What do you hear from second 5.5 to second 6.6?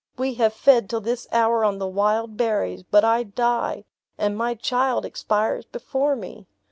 before me!"